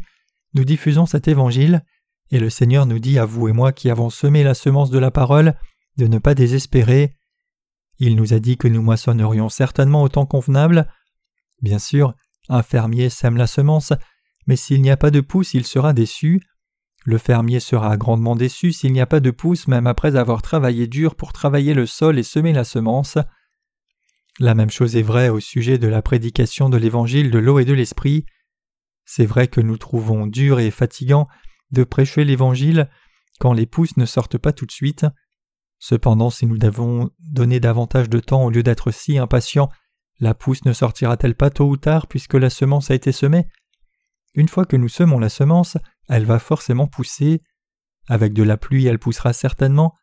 [0.52, 1.86] nous diffusons cet Évangile,
[2.30, 4.98] et le Seigneur nous dit à vous et moi qui avons semé la semence de
[4.98, 5.54] la parole
[5.96, 7.16] de ne pas désespérer.
[8.00, 10.88] Il nous a dit que nous moissonnerions certainement au temps convenable.
[11.62, 12.14] Bien sûr,
[12.48, 13.92] un fermier sème la semence,
[14.46, 16.40] mais s'il n'y a pas de pousse, il sera déçu.
[17.04, 20.86] Le fermier sera grandement déçu s'il n'y a pas de pousse même après avoir travaillé
[20.86, 23.18] dur pour travailler le sol et semer la semence.
[24.38, 27.66] La même chose est vraie au sujet de la prédication de l'évangile de l'eau et
[27.66, 28.24] de l'esprit.
[29.04, 31.28] C'est vrai que nous trouvons dur et fatigant
[31.70, 32.88] de prêcher l'évangile
[33.38, 35.04] quand les pousses ne sortent pas tout de suite.
[35.80, 39.70] Cependant, si nous devons donner davantage de temps au lieu d'être si impatients,
[40.20, 43.48] la pousse ne sortira-t-elle pas tôt ou tard puisque la semence a été semée?
[44.34, 47.42] Une fois que nous semons la semence, elle va forcément pousser.
[48.08, 49.94] Avec de la pluie, elle poussera certainement.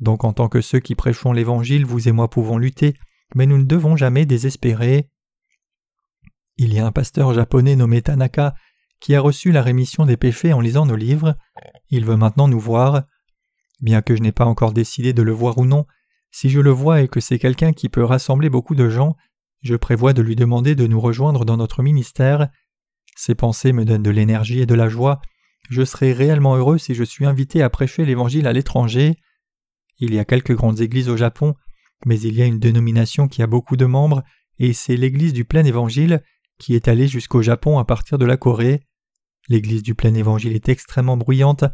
[0.00, 2.94] Donc en tant que ceux qui prêchons l'Évangile, vous et moi pouvons lutter,
[3.34, 5.10] mais nous ne devons jamais désespérer.
[6.56, 8.54] Il y a un pasteur japonais nommé Tanaka
[9.00, 11.36] qui a reçu la rémission des péchés en lisant nos livres.
[11.90, 13.02] Il veut maintenant nous voir.
[13.80, 15.86] Bien que je n'ai pas encore décidé de le voir ou non,
[16.30, 19.16] si je le vois et que c'est quelqu'un qui peut rassembler beaucoup de gens,
[19.62, 22.48] je prévois de lui demander de nous rejoindre dans notre ministère.
[23.16, 25.20] Ses pensées me donnent de l'énergie et de la joie,
[25.68, 29.16] je serai réellement heureux si je suis invité à prêcher l'Évangile à l'étranger.
[29.98, 31.54] Il y a quelques grandes églises au Japon,
[32.06, 34.22] mais il y a une dénomination qui a beaucoup de membres,
[34.58, 36.22] et c'est l'Église du plein Évangile
[36.58, 38.80] qui est allée jusqu'au Japon à partir de la Corée.
[39.48, 41.64] L'Église du plein Évangile est extrêmement bruyante.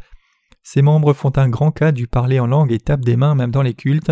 [0.65, 3.51] Ses membres font un grand cas du parler en langue et tapent des mains même
[3.51, 4.11] dans les cultes.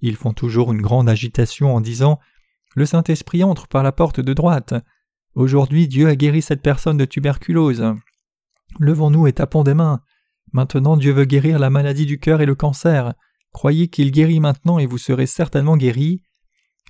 [0.00, 2.20] Ils font toujours une grande agitation en disant
[2.76, 4.74] Le Saint-Esprit entre par la porte de droite.
[5.34, 7.84] Aujourd'hui Dieu a guéri cette personne de tuberculose.
[8.78, 10.02] Levons-nous et tapons des mains.
[10.52, 13.12] Maintenant Dieu veut guérir la maladie du cœur et le cancer.
[13.50, 16.22] Croyez qu'il guérit maintenant et vous serez certainement guéris.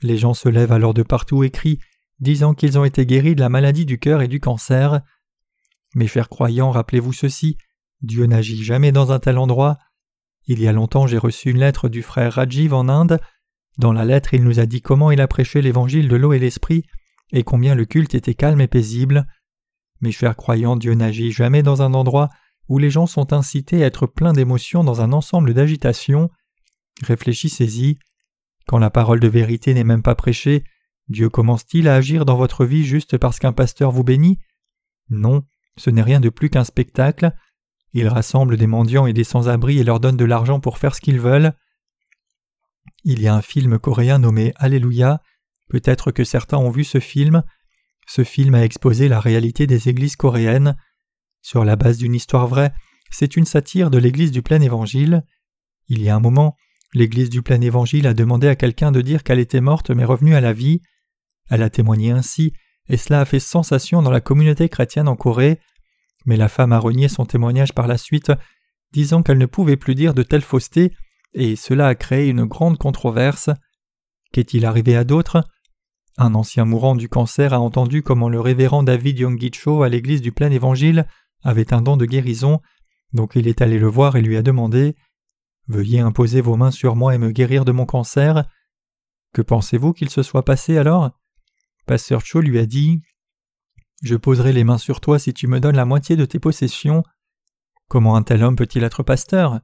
[0.02, 1.78] Les gens se lèvent alors de partout et crient,
[2.20, 5.00] disant qu'ils ont été guéris de la maladie du cœur et du cancer.
[5.94, 7.56] Mes chers croyants, rappelez-vous ceci,
[8.02, 9.78] Dieu n'agit jamais dans un tel endroit.
[10.46, 13.20] Il y a longtemps j'ai reçu une lettre du frère Rajiv en Inde.
[13.78, 16.38] Dans la lettre il nous a dit comment il a prêché l'évangile de l'eau et
[16.38, 16.84] l'esprit,
[17.32, 19.26] et combien le culte était calme et paisible.
[20.00, 22.28] Mes chers croyants, Dieu n'agit jamais dans un endroit
[22.68, 26.30] où les gens sont incités à être pleins d'émotions dans un ensemble d'agitation.
[27.02, 27.98] Réfléchissez-y.
[28.66, 30.64] Quand la parole de vérité n'est même pas prêchée,
[31.08, 34.38] Dieu commence-t-il à agir dans votre vie juste parce qu'un pasteur vous bénit?
[35.10, 35.42] Non,
[35.76, 37.32] ce n'est rien de plus qu'un spectacle.
[37.92, 41.00] Il rassemble des mendiants et des sans-abri et leur donne de l'argent pour faire ce
[41.00, 41.52] qu'ils veulent.
[43.04, 45.20] Il y a un film coréen nommé Alléluia.
[45.68, 47.42] Peut-être que certains ont vu ce film.
[48.06, 50.76] Ce film a exposé la réalité des églises coréennes.
[51.42, 52.72] Sur la base d'une histoire vraie,
[53.10, 55.24] c'est une satire de l'église du plein évangile.
[55.88, 56.56] Il y a un moment,
[56.94, 60.34] l'église du plein évangile a demandé à quelqu'un de dire qu'elle était morte mais revenue
[60.34, 60.80] à la vie.
[61.50, 62.52] Elle a témoigné ainsi,
[62.88, 65.60] et cela a fait sensation dans la communauté chrétienne en Corée.
[66.24, 68.32] Mais la femme a renié son témoignage par la suite,
[68.92, 70.92] disant qu'elle ne pouvait plus dire de telles faussetés,
[71.34, 73.50] et cela a créé une grande controverse.
[74.32, 75.44] Qu'est-il arrivé à d'autres?
[76.18, 80.32] Un ancien mourant du cancer a entendu comment le révérend David Yonggi-cho à l'église du
[80.32, 81.06] plein évangile
[81.42, 82.60] avait un don de guérison,
[83.12, 84.94] donc il est allé le voir et lui a demandé
[85.68, 88.44] Veuillez imposer vos mains sur moi et me guérir de mon cancer.
[89.32, 91.10] Que pensez-vous qu'il se soit passé alors?
[91.86, 93.00] Pasteur Cho lui a dit
[94.02, 97.04] Je poserai les mains sur toi si tu me donnes la moitié de tes possessions.
[97.88, 99.60] Comment un tel homme peut-il être pasteur?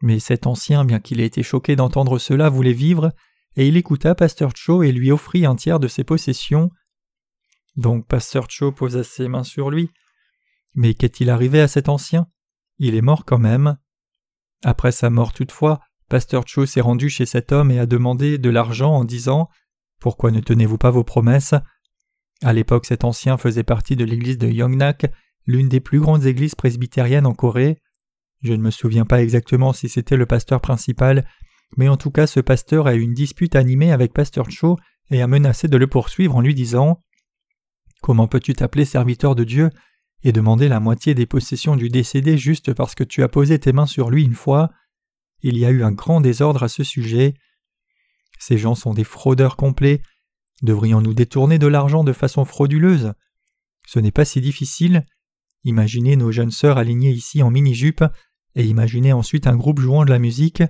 [0.00, 3.12] Mais cet ancien, bien qu'il ait été choqué d'entendre cela, voulait vivre,
[3.56, 6.70] et il écouta Pasteur Cho et lui offrit un tiers de ses possessions.
[7.76, 9.90] Donc Pasteur Cho posa ses mains sur lui.
[10.74, 12.26] Mais qu'est-il arrivé à cet ancien?
[12.78, 13.76] Il est mort quand même.
[14.64, 18.50] Après sa mort toutefois, Pasteur Cho s'est rendu chez cet homme et a demandé de
[18.50, 19.48] l'argent en disant
[20.00, 21.54] Pourquoi ne tenez-vous pas vos promesses?
[22.42, 25.06] À l'époque, cet ancien faisait partie de l'église de Yongnak,
[25.46, 27.80] l'une des plus grandes églises presbytériennes en Corée.
[28.42, 31.28] Je ne me souviens pas exactement si c'était le pasteur principal,
[31.76, 34.76] mais en tout cas ce pasteur a eu une dispute animée avec Pasteur Cho
[35.10, 37.02] et a menacé de le poursuivre en lui disant
[38.00, 39.70] Comment peux-tu t'appeler serviteur de Dieu
[40.22, 43.72] et demander la moitié des possessions du décédé juste parce que tu as posé tes
[43.72, 44.70] mains sur lui une fois?
[45.42, 47.34] Il y a eu un grand désordre à ce sujet.
[48.38, 50.02] Ces gens sont des fraudeurs complets.
[50.62, 53.12] Devrions-nous détourner de l'argent de façon frauduleuse?
[53.86, 55.06] Ce n'est pas si difficile.
[55.64, 58.04] Imaginez nos jeunes sœurs alignées ici en mini-jupe
[58.54, 60.62] et imaginez ensuite un groupe jouant de la musique.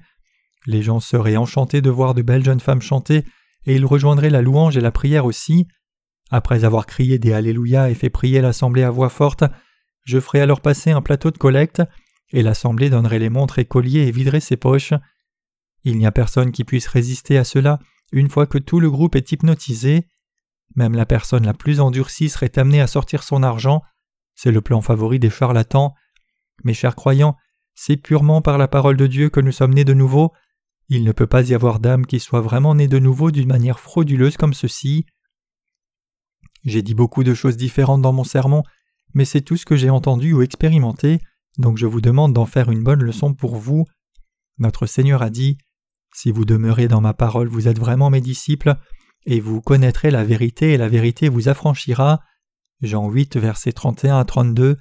[0.66, 3.24] Les gens seraient enchantés de voir de belles jeunes femmes chanter
[3.66, 5.66] et ils rejoindraient la louange et la prière aussi.
[6.30, 9.44] Après avoir crié des Alléluia et fait prier l'assemblée à voix forte,
[10.04, 11.82] je ferai alors passer un plateau de collecte,
[12.32, 14.92] et l'assemblée donnerait les montres et colliers et viderait ses poches.
[15.84, 17.78] Il n'y a personne qui puisse résister à cela
[18.12, 20.06] une fois que tout le groupe est hypnotisé.
[20.76, 23.82] Même la personne la plus endurcie serait amenée à sortir son argent.
[24.34, 25.94] C'est le plan favori des charlatans.
[26.64, 27.36] Mes chers croyants,
[27.74, 30.32] c'est purement par la parole de Dieu que nous sommes nés de nouveau.
[30.88, 33.78] Il ne peut pas y avoir d'âme qui soit vraiment née de nouveau d'une manière
[33.78, 35.06] frauduleuse comme ceci.
[36.64, 38.62] J'ai dit beaucoup de choses différentes dans mon sermon,
[39.14, 41.20] mais c'est tout ce que j'ai entendu ou expérimenté,
[41.58, 43.84] donc je vous demande d'en faire une bonne leçon pour vous.
[44.58, 45.58] Notre Seigneur a dit
[46.20, 48.74] Si vous demeurez dans ma parole, vous êtes vraiment mes disciples,
[49.24, 52.22] et vous connaîtrez la vérité, et la vérité vous affranchira.
[52.82, 54.78] Jean 8, versets 31 à 32.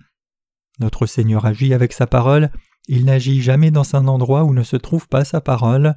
[0.80, 2.50] Notre Seigneur agit avec sa parole,
[2.88, 5.94] il n'agit jamais dans un endroit où ne se trouve pas sa parole.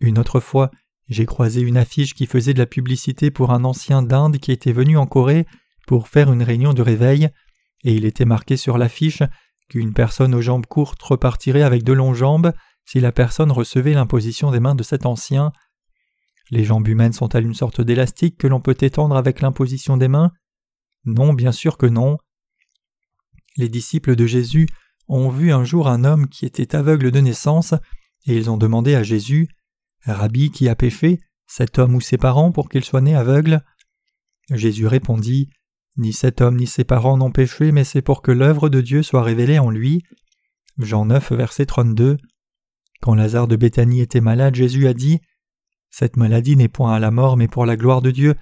[0.00, 0.70] Une autre fois,
[1.06, 4.72] j'ai croisé une affiche qui faisait de la publicité pour un ancien d'Inde qui était
[4.72, 5.46] venu en Corée
[5.86, 7.28] pour faire une réunion de réveil,
[7.82, 9.22] et il était marqué sur l'affiche
[9.68, 14.50] qu'une personne aux jambes courtes repartirait avec de longues jambes si la personne recevait l'imposition
[14.50, 15.52] des mains de cet ancien.
[16.50, 20.32] Les jambes humaines sont-elles une sorte d'élastique que l'on peut étendre avec l'imposition des mains?
[21.04, 22.18] Non, bien sûr que non.
[23.56, 24.66] Les disciples de Jésus
[25.08, 27.74] ont vu un jour un homme qui était aveugle de naissance,
[28.26, 29.48] et ils ont demandé à Jésus
[30.06, 33.62] Rabbi, qui a péché, cet homme ou ses parents pour qu'il soit né aveugle?
[34.50, 35.48] Jésus répondit
[35.96, 39.02] Ni cet homme ni ses parents n'ont péché, mais c'est pour que l'œuvre de Dieu
[39.02, 40.02] soit révélée en lui.
[40.78, 42.18] Jean 9, verset 32.
[43.04, 45.20] Quand Lazare de Béthanie était malade, Jésus a dit
[45.90, 48.34] Cette maladie n'est point à la mort, mais pour la gloire de Dieu,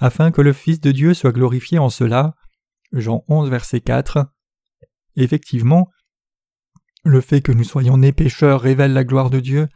[0.00, 2.34] afin que le Fils de Dieu soit glorifié en cela.
[2.90, 4.26] Jean 11, verset 4.
[5.14, 5.92] Effectivement,
[7.04, 9.68] le fait que nous soyons nés pécheurs révèle la gloire de Dieu,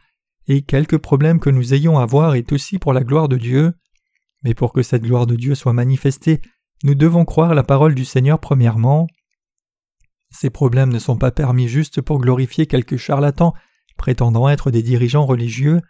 [0.49, 3.71] et quelque problème que nous ayons à voir est aussi pour la gloire de Dieu.
[4.43, 6.41] Mais pour que cette gloire de Dieu soit manifestée,
[6.83, 9.07] nous devons croire la parole du Seigneur premièrement.
[10.29, 13.53] Ces problèmes ne sont pas permis juste pour glorifier quelques charlatans
[13.97, 15.81] prétendant être des dirigeants religieux.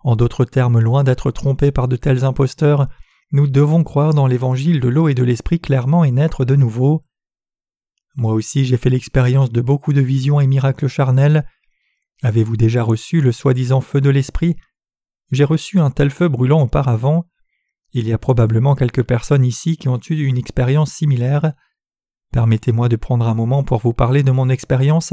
[0.00, 2.88] En d'autres termes, loin d'être trompés par de tels imposteurs,
[3.32, 7.04] nous devons croire dans l'évangile de l'eau et de l'esprit clairement et naître de nouveau.
[8.14, 11.44] Moi aussi j'ai fait l'expérience de beaucoup de visions et miracles charnels,
[12.22, 14.56] Avez-vous déjà reçu le soi-disant feu de l'esprit?
[15.32, 17.26] J'ai reçu un tel feu brûlant auparavant.
[17.92, 21.52] Il y a probablement quelques personnes ici qui ont eu une expérience similaire.
[22.32, 25.12] Permettez-moi de prendre un moment pour vous parler de mon expérience.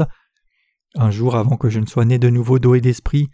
[0.96, 3.28] Un jour avant que je ne sois né de nouveau d'eau et d'esprit,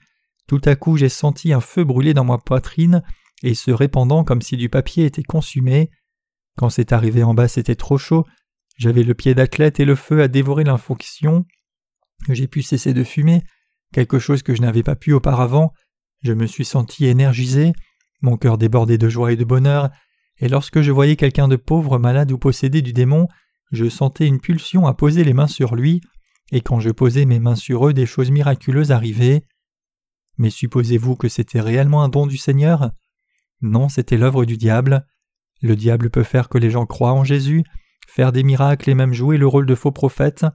[0.47, 3.03] tout à coup j'ai senti un feu brûler dans ma poitrine
[3.43, 5.91] et se répandant comme si du papier était consumé.
[6.57, 8.27] Quand c'est arrivé en bas, c'était trop chaud.
[8.77, 11.45] J'avais le pied d'athlète et le feu a dévoré l'infonction.
[12.29, 13.43] J'ai pu cesser de fumer
[13.93, 15.73] quelque chose que je n'avais pas pu auparavant,
[16.23, 17.73] je me suis senti énergisé,
[18.23, 19.91] mon cœur débordait de joie et de bonheur,
[20.39, 23.27] et lorsque je voyais quelqu'un de pauvre, malade ou possédé du démon,
[23.73, 26.01] je sentais une pulsion à poser les mains sur lui,
[26.53, 29.45] et quand je posais mes mains sur eux, des choses miraculeuses arrivaient.
[30.39, 32.91] Mais supposez-vous que c'était réellement un don du Seigneur?
[33.61, 35.07] Non, c'était l'œuvre du diable.
[35.61, 37.63] Le diable peut faire que les gens croient en Jésus,
[38.09, 40.47] faire des miracles et même jouer le rôle de faux prophète.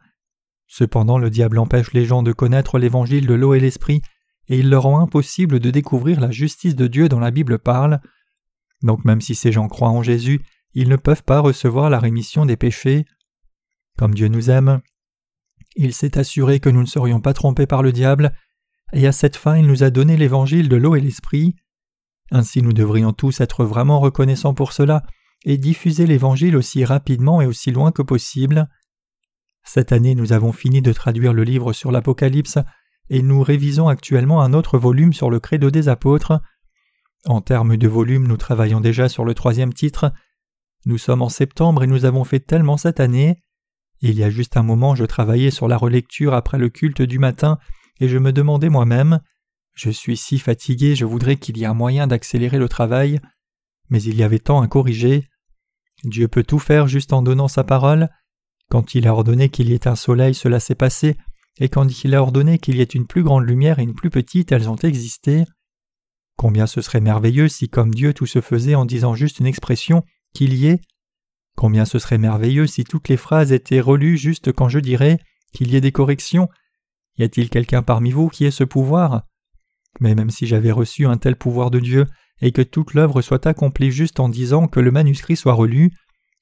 [0.67, 4.01] Cependant le diable empêche les gens de connaître l'évangile de l'eau et l'esprit,
[4.47, 7.99] et il leur rend impossible de découvrir la justice de Dieu dont la Bible parle.
[8.81, 10.41] Donc même si ces gens croient en Jésus,
[10.73, 13.05] ils ne peuvent pas recevoir la rémission des péchés.
[13.97, 14.81] Comme Dieu nous aime,
[15.75, 18.33] il s'est assuré que nous ne serions pas trompés par le diable,
[18.93, 21.55] et à cette fin il nous a donné l'évangile de l'eau et l'esprit.
[22.31, 25.03] Ainsi nous devrions tous être vraiment reconnaissants pour cela
[25.45, 28.67] et diffuser l'Évangile aussi rapidement et aussi loin que possible.
[29.63, 32.57] Cette année nous avons fini de traduire le livre sur l'Apocalypse
[33.09, 36.41] et nous révisons actuellement un autre volume sur le Credo des apôtres.
[37.25, 40.11] En termes de volume, nous travaillons déjà sur le troisième titre.
[40.85, 43.37] Nous sommes en septembre et nous avons fait tellement cette année.
[44.07, 47.17] Il y a juste un moment, je travaillais sur la relecture après le culte du
[47.17, 47.57] matin
[47.99, 49.19] et je me demandais moi-même
[49.73, 53.19] Je suis si fatigué, je voudrais qu'il y ait un moyen d'accélérer le travail.
[53.89, 55.27] Mais il y avait tant à corriger.
[56.03, 58.09] Dieu peut tout faire juste en donnant sa parole.
[58.69, 61.17] Quand il a ordonné qu'il y ait un soleil, cela s'est passé,
[61.57, 64.11] et quand il a ordonné qu'il y ait une plus grande lumière et une plus
[64.11, 65.45] petite, elles ont existé.
[66.37, 70.03] Combien ce serait merveilleux si, comme Dieu, tout se faisait en disant juste une expression
[70.35, 70.81] qu'il y ait.
[71.55, 75.19] Combien ce serait merveilleux si toutes les phrases étaient relues juste quand je dirais
[75.53, 76.49] qu'il y ait des corrections.
[77.17, 79.23] Y a-t-il quelqu'un parmi vous qui ait ce pouvoir?
[80.01, 82.05] Mais même si j'avais reçu un tel pouvoir de Dieu,
[82.41, 85.91] et que toute l'œuvre soit accomplie juste en disant que le manuscrit soit relu,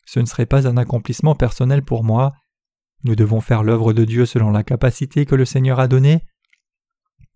[0.05, 2.33] ce ne serait pas un accomplissement personnel pour moi.
[3.03, 6.21] Nous devons faire l'œuvre de Dieu selon la capacité que le Seigneur a donnée.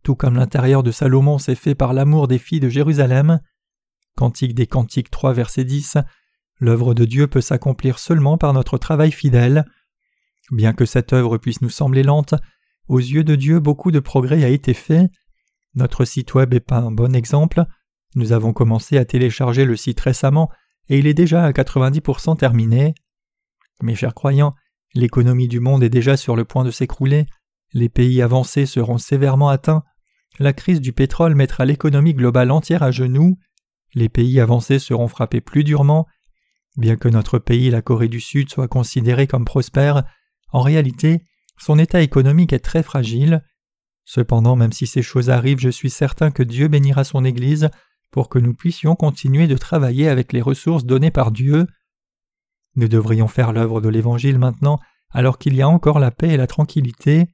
[0.04, 3.40] Tout comme l'intérieur de Salomon s'est fait par l'amour des filles de Jérusalem.
[4.16, 5.98] Cantique des Cantiques 3 verset 10
[6.60, 9.66] L'œuvre de Dieu peut s'accomplir seulement par notre travail fidèle.
[10.52, 12.34] Bien que cette œuvre puisse nous sembler lente,
[12.88, 15.10] aux yeux de Dieu beaucoup de progrès a été fait.
[15.76, 17.66] Notre site web est pas un bon exemple.
[18.16, 20.50] Nous avons commencé à télécharger le site récemment
[20.90, 22.96] et il est déjà à 90% terminé.
[23.82, 24.56] Mes chers croyants,
[24.96, 27.28] l'économie du monde est déjà sur le point de s'écrouler,
[27.74, 29.84] les pays avancés seront sévèrement atteints,
[30.40, 33.38] la crise du pétrole mettra l'économie globale entière à genoux,
[33.94, 36.08] les pays avancés seront frappés plus durement,
[36.78, 40.04] bien que notre pays, la Corée du Sud, soit considéré comme prospère,
[40.52, 41.24] en réalité,
[41.58, 43.44] son état économique est très fragile.
[44.06, 47.70] Cependant, même si ces choses arrivent, je suis certain que Dieu bénira son Église
[48.12, 51.68] pour que nous puissions continuer de travailler avec les ressources données par Dieu.
[52.76, 56.38] Nous devrions faire l'œuvre de l'Évangile maintenant alors qu'il y a encore la paix et
[56.38, 57.28] la tranquillité.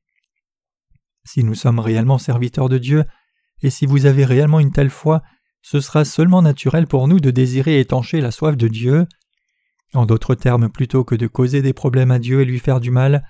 [1.26, 3.04] Si nous sommes réellement serviteurs de Dieu,
[3.62, 5.22] et si vous avez réellement une telle foi,
[5.62, 9.08] ce sera seulement naturel pour nous de désirer étancher la soif de Dieu.
[9.94, 12.92] En d'autres termes, plutôt que de causer des problèmes à Dieu et lui faire du
[12.92, 13.24] mal,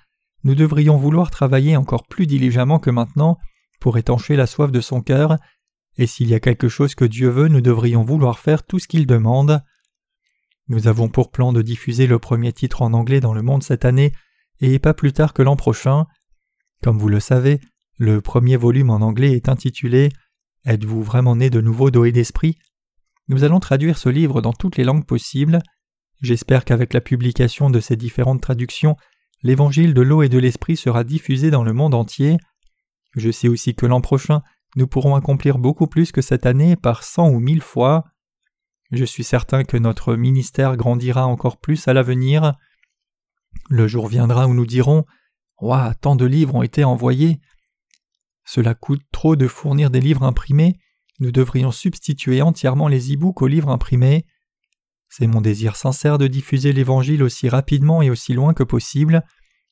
[0.44, 3.38] nous devrions vouloir travailler encore plus diligemment que maintenant
[3.80, 5.38] pour étancher la soif de son cœur
[5.96, 8.88] et s'il y a quelque chose que Dieu veut, nous devrions vouloir faire tout ce
[8.88, 9.62] qu'il demande.
[10.68, 13.84] Nous avons pour plan de diffuser le premier titre en anglais dans le monde cette
[13.84, 14.12] année,
[14.60, 16.06] et pas plus tard que l'an prochain.
[16.82, 17.60] Comme vous le savez,
[17.98, 20.10] le premier volume en anglais est intitulé
[20.64, 22.58] Êtes-vous vraiment né de nouveau d'eau d'esprit
[23.28, 25.60] Nous allons traduire ce livre dans toutes les langues possibles.
[26.24, 28.96] J'espère qu'avec la publication de ces différentes traductions,
[29.42, 32.38] l'évangile de l'eau et de l'esprit sera diffusé dans le monde entier.
[33.14, 34.40] Je sais aussi que l'an prochain,
[34.74, 38.04] nous pourrons accomplir beaucoup plus que cette année par cent ou mille fois.
[38.90, 42.54] Je suis certain que notre ministère grandira encore plus à l'avenir.
[43.68, 45.04] Le jour viendra où nous dirons
[45.60, 47.38] Ouah, tant de livres ont été envoyés.
[48.46, 50.78] Cela coûte trop de fournir des livres imprimés.
[51.20, 54.24] Nous devrions substituer entièrement les e-books aux livres imprimés.
[55.16, 59.22] C'est mon désir sincère de diffuser l'Évangile aussi rapidement et aussi loin que possible.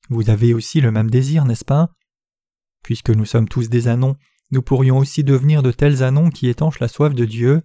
[0.09, 1.91] Vous avez aussi le même désir, n'est-ce pas?
[2.85, 4.15] Puisque nous sommes tous des anons,
[4.53, 7.61] nous pourrions aussi devenir de tels anons qui étanchent la soif de Dieu.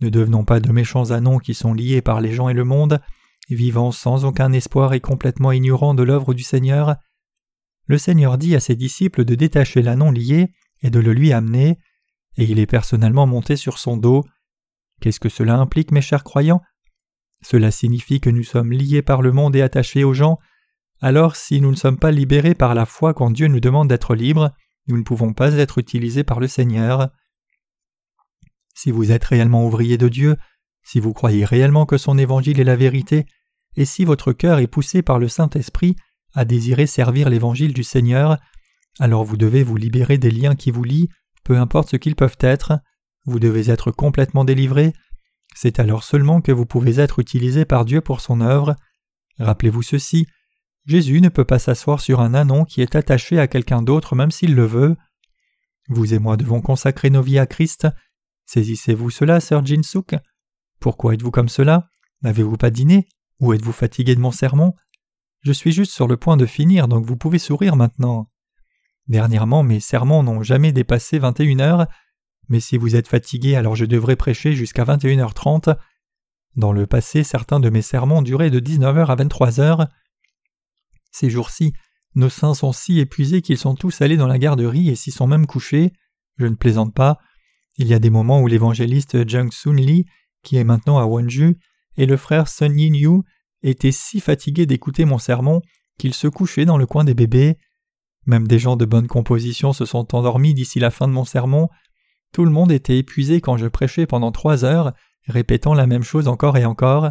[0.00, 3.00] Ne devenons pas de méchants anons qui sont liés par les gens et le monde,
[3.48, 6.96] vivant sans aucun espoir et complètement ignorants de l'œuvre du Seigneur.
[7.86, 10.48] Le Seigneur dit à ses disciples de détacher l'anon lié
[10.82, 11.78] et de le lui amener,
[12.38, 14.24] et il est personnellement monté sur son dos.
[15.00, 16.60] Qu'est-ce que cela implique, mes chers croyants?
[17.42, 20.38] Cela signifie que nous sommes liés par le monde et attachés aux gens.
[21.00, 24.14] Alors, si nous ne sommes pas libérés par la foi quand Dieu nous demande d'être
[24.14, 24.50] libres,
[24.88, 27.10] nous ne pouvons pas être utilisés par le Seigneur.
[28.74, 30.36] Si vous êtes réellement ouvrier de Dieu,
[30.82, 33.26] si vous croyez réellement que son évangile est la vérité,
[33.76, 35.96] et si votre cœur est poussé par le Saint-Esprit
[36.34, 38.38] à désirer servir l'évangile du Seigneur,
[38.98, 41.08] alors vous devez vous libérer des liens qui vous lient,
[41.44, 42.80] peu importe ce qu'ils peuvent être,
[43.26, 44.92] vous devez être complètement délivré,
[45.60, 48.76] c'est alors seulement que vous pouvez être utilisé par Dieu pour son œuvre.
[49.40, 50.28] Rappelez-vous ceci,
[50.86, 54.30] Jésus ne peut pas s'asseoir sur un anon qui est attaché à quelqu'un d'autre même
[54.30, 54.96] s'il le veut.
[55.88, 57.88] Vous et moi devons consacrer nos vies à Christ.
[58.46, 60.14] Saisissez-vous cela, sœur Jinsuk
[60.78, 61.88] Pourquoi êtes-vous comme cela?
[62.22, 63.08] N'avez-vous pas dîné?
[63.40, 64.74] Ou êtes-vous fatigué de mon sermon?
[65.40, 68.30] Je suis juste sur le point de finir, donc vous pouvez sourire maintenant.
[69.08, 71.86] Dernièrement, mes sermons n'ont jamais dépassé 21 heures,
[72.48, 75.76] mais si vous êtes fatigué, alors je devrais prêcher jusqu'à 21h30.
[76.56, 79.88] Dans le passé, certains de mes sermons duraient de 19h à 23h.
[81.10, 81.72] Ces jours-ci,
[82.14, 85.26] nos saints sont si épuisés qu'ils sont tous allés dans la garderie et s'y sont
[85.26, 85.92] même couchés.
[86.36, 87.18] Je ne plaisante pas.
[87.76, 90.06] Il y a des moments où l'évangéliste Jung Sun Lee,
[90.42, 91.58] qui est maintenant à Wonju,
[91.96, 93.22] et le frère Sun Yin Yu
[93.62, 95.60] étaient si fatigués d'écouter mon sermon
[95.98, 97.58] qu'ils se couchaient dans le coin des bébés.
[98.26, 101.68] Même des gens de bonne composition se sont endormis d'ici la fin de mon sermon.
[102.32, 104.92] Tout le monde était épuisé quand je prêchais pendant trois heures,
[105.26, 107.10] répétant la même chose encore et encore.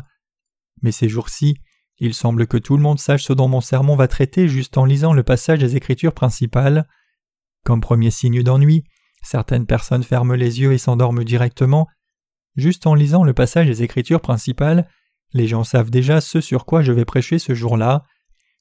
[0.82, 1.62] Mais ces jours-ci,
[2.00, 4.86] il semble que tout le monde sache ce dont mon sermon va traiter juste en
[4.86, 6.88] lisant le passage des Écritures principales.
[7.64, 8.84] Comme premier signe d'ennui,
[9.24, 11.88] certaines personnes ferment les yeux et s'endorment directement.
[12.56, 14.88] Juste en lisant le passage des Écritures principales,
[15.34, 18.04] les gens savent déjà ce sur quoi je vais prêcher ce jour-là.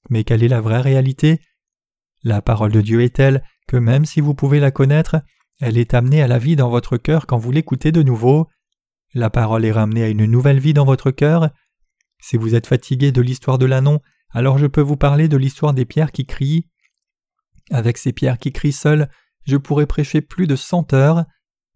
[0.09, 1.40] Mais quelle est la vraie réalité?
[2.22, 5.16] La parole de Dieu est telle que même si vous pouvez la connaître,
[5.61, 8.48] elle est amenée à la vie dans votre cœur quand vous l'écoutez de nouveau.
[9.14, 11.50] La parole est ramenée à une nouvelle vie dans votre cœur.
[12.20, 14.00] Si vous êtes fatigué de l'histoire de l'annon,
[14.30, 16.68] alors je peux vous parler de l'histoire des pierres qui crient.
[17.70, 19.09] Avec ces pierres qui crient seules,
[19.44, 21.24] je pourrais prêcher plus de cent heures.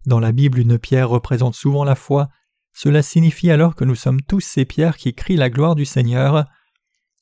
[0.05, 2.29] Dans la Bible, une pierre représente souvent la foi.
[2.73, 6.45] Cela signifie alors que nous sommes tous ces pierres qui crient la gloire du Seigneur.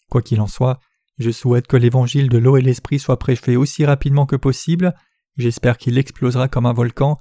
[0.10, 0.80] Quoi qu'il en soit,
[1.18, 4.94] je souhaite que l'évangile de l'eau et l'esprit soit prêché aussi rapidement que possible.
[5.40, 7.18] J'espère qu'il explosera comme un volcan.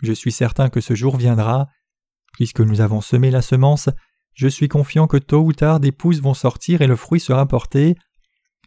[0.00, 1.68] Je suis certain que ce jour viendra.
[2.34, 3.88] Puisque nous avons semé la semence,
[4.34, 7.46] je suis confiant que tôt ou tard des pousses vont sortir et le fruit sera
[7.46, 7.96] porté.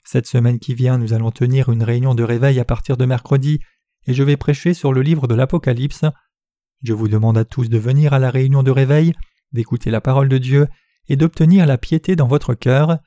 [0.03, 3.59] Cette semaine qui vient, nous allons tenir une réunion de réveil à partir de mercredi,
[4.07, 6.03] et je vais prêcher sur le livre de l'Apocalypse.
[6.83, 9.13] Je vous demande à tous de venir à la réunion de réveil,
[9.53, 10.67] d'écouter la parole de Dieu
[11.07, 12.97] et d'obtenir la piété dans votre cœur.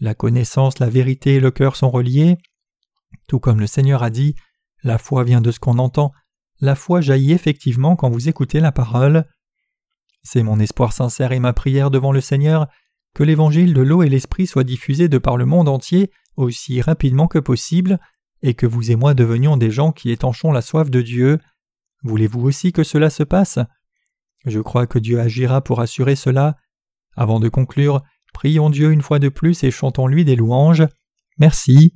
[0.00, 2.36] La connaissance, la vérité et le cœur sont reliés.
[3.26, 4.34] Tout comme le Seigneur a dit,
[4.84, 6.12] la foi vient de ce qu'on entend,
[6.60, 9.24] la foi jaillit effectivement quand vous écoutez la parole.
[10.22, 12.68] C'est mon espoir sincère et ma prière devant le Seigneur
[13.14, 17.28] que l'évangile de l'eau et l'esprit soit diffusé de par le monde entier aussi rapidement
[17.28, 17.98] que possible,
[18.42, 21.38] et que vous et moi devenions des gens qui étanchons la soif de Dieu.
[22.02, 23.58] Voulez-vous aussi que cela se passe?
[24.44, 26.56] Je crois que Dieu agira pour assurer cela.
[27.16, 28.02] Avant de conclure,
[28.34, 30.86] prions Dieu une fois de plus et chantons-lui des louanges.
[31.38, 31.94] Merci.